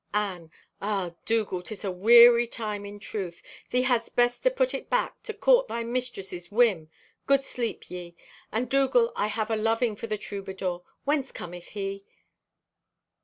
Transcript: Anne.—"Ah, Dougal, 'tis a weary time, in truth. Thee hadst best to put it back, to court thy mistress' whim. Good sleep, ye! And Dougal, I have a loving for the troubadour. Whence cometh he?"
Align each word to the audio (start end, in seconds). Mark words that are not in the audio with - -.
Anne.—"Ah, 0.15 1.13
Dougal, 1.27 1.61
'tis 1.61 1.85
a 1.85 1.91
weary 1.91 2.47
time, 2.47 2.87
in 2.87 2.97
truth. 2.99 3.39
Thee 3.69 3.83
hadst 3.83 4.15
best 4.15 4.41
to 4.41 4.49
put 4.49 4.73
it 4.73 4.89
back, 4.89 5.21
to 5.21 5.31
court 5.31 5.67
thy 5.67 5.83
mistress' 5.83 6.51
whim. 6.51 6.89
Good 7.27 7.43
sleep, 7.43 7.91
ye! 7.91 8.15
And 8.51 8.67
Dougal, 8.67 9.13
I 9.15 9.27
have 9.27 9.51
a 9.51 9.55
loving 9.55 9.95
for 9.95 10.07
the 10.07 10.17
troubadour. 10.17 10.81
Whence 11.05 11.31
cometh 11.31 11.67
he?" 11.77 12.03